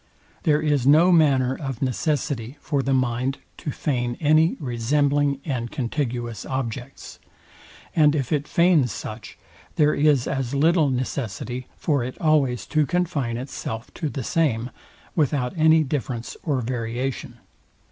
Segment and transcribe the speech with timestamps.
[0.41, 6.43] There is no manner of necessity for the mind to feign any resembling and contiguous
[6.43, 7.19] objects;
[7.95, 9.37] and if it feigns such,
[9.75, 14.71] there is as little necessity for it always to confine itself to the same,
[15.15, 17.37] without any difference or variation.